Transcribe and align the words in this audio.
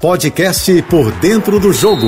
Podcast 0.00 0.80
Por 0.82 1.10
Dentro 1.14 1.58
do 1.58 1.72
Jogo, 1.72 2.06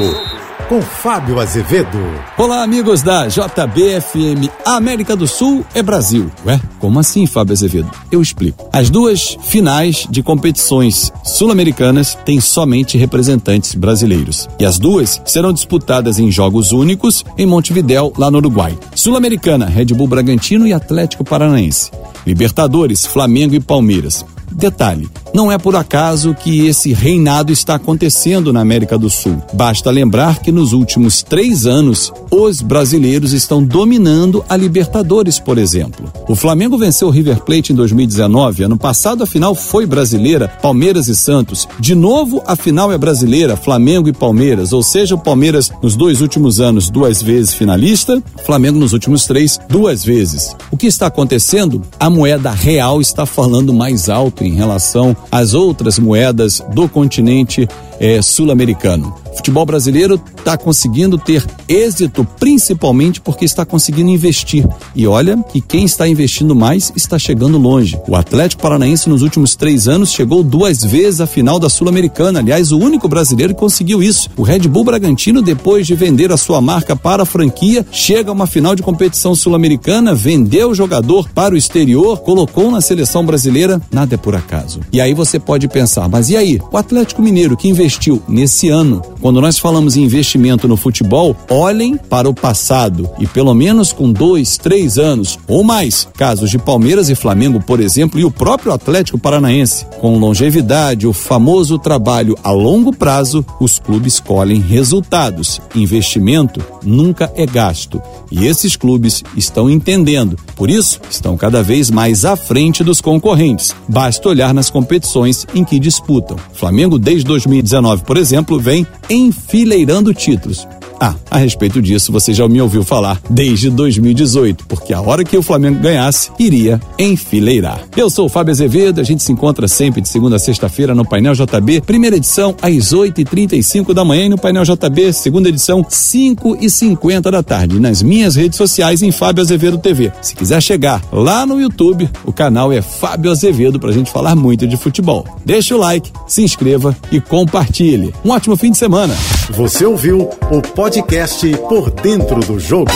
com 0.69 0.81
Fábio 0.81 1.41
Azevedo. 1.41 1.99
Olá, 2.39 2.63
amigos 2.63 3.03
da 3.03 3.27
JBFM. 3.27 4.49
América 4.65 5.17
do 5.17 5.27
Sul 5.27 5.67
é 5.75 5.83
Brasil. 5.83 6.31
Ué, 6.47 6.61
como 6.79 7.01
assim, 7.01 7.27
Fábio 7.27 7.53
Azevedo? 7.53 7.91
Eu 8.09 8.23
explico. 8.23 8.69
As 8.73 8.91
duas 8.91 9.37
finais 9.43 10.07
de 10.09 10.23
competições 10.23 11.13
sul-americanas 11.25 12.17
têm 12.25 12.41
somente 12.41 12.97
representantes 12.97 13.75
brasileiros. 13.75 14.49
E 14.61 14.65
as 14.65 14.79
duas 14.79 15.21
serão 15.25 15.53
disputadas 15.53 16.21
em 16.21 16.31
jogos 16.31 16.71
únicos 16.71 17.25
em 17.37 17.45
Montevidéu, 17.45 18.13
lá 18.17 18.31
no 18.31 18.39
Uruguai. 18.39 18.79
Sul-Americana, 18.95 19.67
Red 19.67 19.87
Bull 19.87 20.07
Bragantino 20.07 20.65
e 20.65 20.73
Atlético 20.73 21.25
Paranaense. 21.25 21.91
Libertadores, 22.25 23.05
Flamengo 23.05 23.57
e 23.57 23.61
Palmeiras. 23.61 24.25
Detalhe: 24.53 25.09
não 25.33 25.51
é 25.51 25.59
por 25.59 25.77
acaso 25.77 26.35
que 26.35 26.67
esse 26.67 26.93
reinado 26.93 27.53
está 27.53 27.77
acontecendo 27.77 28.53
na 28.53 28.61
América 28.61 28.99
do 28.99 29.09
Sul. 29.09 29.41
Basta 29.53 29.91
lembrar 29.91 30.41
que 30.41 30.51
nos 30.51 30.73
últimos 30.73 31.23
três 31.23 31.67
anos, 31.67 32.13
os 32.31 32.61
brasileiros 32.61 33.33
estão 33.33 33.63
dominando 33.63 34.45
a 34.49 34.57
Libertadores, 34.57 35.39
por 35.39 35.59
exemplo. 35.59 36.13
O 36.29 36.35
Flamengo 36.35 36.77
venceu 36.77 37.09
o 37.09 37.11
River 37.11 37.41
Plate 37.41 37.73
em 37.73 37.77
2019. 37.77 38.65
Ano 38.65 38.77
passado, 38.77 39.23
a 39.23 39.27
final 39.27 39.55
foi 39.55 39.87
brasileira, 39.87 40.49
Palmeiras 40.49 41.09
e 41.09 41.15
Santos. 41.15 41.69
De 41.79 41.95
novo, 41.95 42.43
a 42.47 42.57
final 42.57 42.93
é 42.93 42.99
brasileira, 42.99 43.57
Flamengo 43.57 44.09
e 44.09 44.13
Palmeiras. 44.13 44.73
Ou 44.73 44.83
seja, 44.83 45.15
o 45.15 45.19
Palmeiras, 45.19 45.71
nos 45.83 45.97
dois 45.97 46.21
últimos 46.21 46.61
anos, 46.61 46.91
duas 46.91 47.23
vezes 47.23 47.55
finalista, 47.55 48.23
Flamengo, 48.45 48.79
nos 48.79 48.93
últimos 48.93 49.27
três, 49.27 49.59
duas 49.69 50.05
vezes. 50.05 50.57
O 50.71 50.77
que 50.77 50.87
está 50.87 51.07
acontecendo? 51.07 51.83
A 51.99 52.11
moeda 52.11 52.51
real 52.51 53.01
está 53.01 53.27
falando 53.27 53.73
mais 53.73 54.09
alto 54.09 54.45
em 54.45 54.55
relação 54.55 55.17
às 55.31 55.55
outras 55.55 55.99
moedas 55.99 56.63
do 56.73 56.89
continente 56.89 57.69
é, 58.01 58.23
sul-americano. 58.23 59.15
O 59.31 59.37
futebol 59.37 59.65
brasileiro 59.65 60.21
está 60.37 60.57
conseguindo 60.57 61.19
ter 61.19 61.47
êxito 61.69 62.27
principalmente 62.39 63.21
porque 63.21 63.45
está 63.45 63.65
conseguindo 63.65 64.11
investir. 64.11 64.67
E 64.97 65.07
olha 65.07 65.37
que 65.53 65.61
quem 65.61 65.85
está 65.85 66.09
investindo 66.09 66.55
mais 66.55 66.91
está 66.97 67.19
chegando 67.19 67.59
longe. 67.59 68.01
O 68.09 68.17
Atlético 68.17 68.63
Paranaense 68.63 69.09
nos 69.09 69.23
últimos 69.23 69.55
três 69.55 69.87
anos 69.87 70.11
chegou 70.11 70.43
duas 70.43 70.83
vezes 70.83 71.21
à 71.21 71.27
final 71.27 71.59
da 71.59 71.69
Sul-Americana. 71.69 72.41
Aliás, 72.41 72.73
o 72.73 72.79
único 72.79 73.07
brasileiro 73.07 73.55
que 73.55 73.61
conseguiu 73.61 74.03
isso. 74.03 74.31
O 74.37 74.43
Red 74.43 74.61
Bull 74.61 74.85
Bragantino, 74.85 75.43
depois 75.43 75.87
de 75.87 75.95
vender 75.95 76.33
a 76.33 76.37
sua 76.37 76.61
marca 76.61 76.97
para 76.97 77.23
a 77.23 77.27
franquia, 77.27 77.87
chega 77.93 78.31
a 78.31 78.33
uma 78.33 78.47
final 78.47 78.75
de 78.75 78.83
competição 78.83 79.35
sul-americana, 79.35 80.15
vendeu 80.15 80.71
o 80.71 80.75
jogador 80.75 81.29
para 81.29 81.55
o 81.55 81.59
exterior, 81.59 82.21
colocou 82.21 82.71
na 82.71 82.81
seleção 82.81 83.25
brasileira. 83.25 83.81
Nada 83.93 84.15
é 84.15 84.19
por 84.19 84.35
acaso. 84.35 84.81
E 84.93 85.01
aí 85.01 85.13
você 85.13 85.39
pode 85.39 85.69
pensar, 85.69 86.09
mas 86.09 86.31
e 86.31 86.37
aí? 86.37 86.59
O 86.73 86.77
Atlético 86.77 87.23
Mineiro 87.23 87.57
que 87.57 87.69
investiu 87.69 87.90
nesse 88.29 88.69
ano 88.69 89.03
quando 89.21 89.41
nós 89.41 89.59
falamos 89.59 89.97
em 89.97 90.03
investimento 90.03 90.67
no 90.67 90.79
futebol, 90.79 91.37
olhem 91.51 91.97
para 91.97 92.29
o 92.29 92.35
passado 92.35 93.09
e 93.19 93.27
pelo 93.27 93.53
menos 93.53 93.93
com 93.93 94.11
dois, 94.11 94.57
três 94.57 94.97
anos 94.97 95.39
ou 95.47 95.63
mais, 95.63 96.09
casos 96.17 96.51
de 96.51 96.59
Palmeiras 96.59 97.11
e 97.11 97.15
Flamengo, 97.15 97.61
por 97.61 97.81
exemplo, 97.81 98.19
e 98.19 98.25
o 98.25 98.31
próprio 98.31 98.73
Atlético 98.73 99.19
Paranaense. 99.19 99.85
Com 100.01 100.19
longevidade, 100.19 101.07
o 101.07 101.13
famoso 101.13 101.79
trabalho 101.79 102.37
a 102.43 102.51
longo 102.51 102.95
prazo, 102.95 103.45
os 103.61 103.79
clubes 103.79 104.19
colhem 104.19 104.61
resultados. 104.61 105.61
Investimento 105.75 106.63
nunca 106.83 107.31
é 107.37 107.45
gasto. 107.45 108.01
E 108.31 108.47
esses 108.47 108.77
clubes 108.77 109.23
estão 109.37 109.69
entendendo. 109.69 110.39
Por 110.57 110.71
isso, 110.71 111.01
estão 111.11 111.37
cada 111.37 111.63
vez 111.63 111.91
mais 111.91 112.25
à 112.25 112.37
frente 112.37 112.83
dos 112.83 113.01
concorrentes. 113.01 113.75
Basta 113.87 114.29
olhar 114.29 114.55
nas 114.55 114.71
competições 114.71 115.47
em 115.55 115.63
que 115.63 115.79
disputam. 115.79 116.39
Flamengo, 116.55 116.99
desde 116.99 117.25
2019, 117.25 117.80
por 118.03 118.19
exemplo, 118.19 118.59
vem 118.59 118.87
enfileirando 119.09 120.15
títulos. 120.15 120.67
Ah, 121.03 121.15
a 121.31 121.39
respeito 121.39 121.81
disso, 121.81 122.13
você 122.13 122.35
já 122.35 122.47
me 122.47 122.61
ouviu 122.61 122.85
falar 122.85 123.19
desde 123.31 123.71
2018, 123.71 124.67
porque 124.67 124.93
a 124.93 125.01
hora 125.01 125.25
que 125.25 125.35
o 125.35 125.43
Flamengo 125.43 125.81
ganhasse, 125.81 126.31
iria 126.39 126.79
enfileirar. 126.99 127.81
Eu 127.97 128.11
sou 128.11 128.27
o 128.27 128.29
Fábio 128.29 128.53
Azevedo, 128.53 129.01
a 129.01 129.05
gente 129.05 129.23
se 129.23 129.33
encontra 129.33 129.67
sempre 129.67 130.03
de 130.03 130.09
segunda 130.11 130.37
a 130.37 130.39
sexta-feira 130.39 130.95
no 130.95 131.09
Painel 131.09 131.33
JB, 131.33 131.81
primeira 131.81 132.17
edição 132.17 132.55
às 132.61 132.93
8h35 132.93 133.95
da 133.95 134.05
manhã 134.05 134.27
e 134.27 134.29
no 134.29 134.37
Painel 134.37 134.63
JB, 134.63 135.15
segunda 135.15 135.49
edição, 135.49 135.83
5h50 135.83 137.31
da 137.31 137.43
tarde, 137.43 137.81
nas 137.81 138.03
minhas 138.03 138.37
redes 138.37 138.59
sociais 138.59 139.03
em 139.03 139.11
Fábio 139.11 139.43
Azevedo 139.43 139.79
TV. 139.79 140.13
Se 140.21 140.35
quiser 140.35 140.61
chegar 140.61 141.03
lá 141.11 141.47
no 141.47 141.59
YouTube, 141.59 142.11
o 142.27 142.33
canal 142.33 142.71
é 142.71 142.83
Fábio 142.83 143.31
Azevedo 143.31 143.81
pra 143.81 143.91
gente 143.91 144.11
falar 144.11 144.37
muito 144.37 144.67
de 144.67 144.77
futebol. 144.77 145.27
Deixa 145.47 145.75
o 145.75 145.79
like, 145.79 146.13
se 146.27 146.43
inscreva 146.43 146.95
e 147.11 147.23
compartilhe. 147.23 148.13
Um 148.23 148.33
ótimo 148.33 148.55
fim 148.55 148.71
de 148.71 148.77
semana. 148.77 149.15
Você 149.51 149.85
ouviu 149.85 150.31
o 150.51 150.63
podcast 150.63 151.49
Por 151.69 151.91
Dentro 151.91 152.41
do 152.41 152.59
Jogo. 152.59 152.91